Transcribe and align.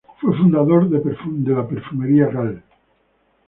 Fue 0.19 0.35
fundador 0.35 0.89
de 0.89 0.97
Perfumería 1.65 2.25
Gal. 2.25 2.63